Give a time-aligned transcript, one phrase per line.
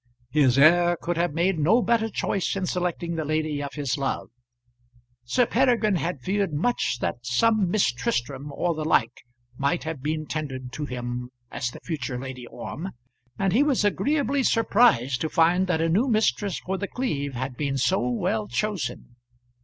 [0.31, 4.31] His heir could have made no better choice in selecting the lady of his love.
[5.25, 9.21] Sir Peregrine had feared much that some Miss Tristram or the like
[9.59, 12.93] might have been tendered to him as the future Lady Orme,
[13.37, 17.55] and he was agreeably surprised to find that a new mistress for The Cleeve had
[17.55, 19.17] been so well chosen.